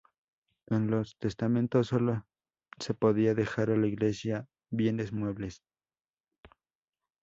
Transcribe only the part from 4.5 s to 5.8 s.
bienes muebles.